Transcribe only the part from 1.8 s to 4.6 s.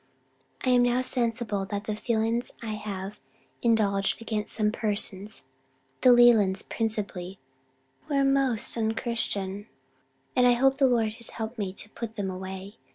the feelings I have indulged against